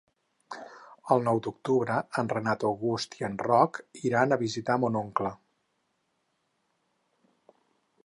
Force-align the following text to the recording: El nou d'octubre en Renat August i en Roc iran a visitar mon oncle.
El 1.15 1.21
nou 1.27 1.41
d'octubre 1.47 1.97
en 2.21 2.31
Renat 2.33 2.65
August 2.71 3.19
i 3.21 3.29
en 3.29 3.37
Roc 3.49 3.81
iran 4.11 4.33
a 4.33 4.41
visitar 4.47 4.81
mon 4.87 5.01
oncle. 5.05 5.35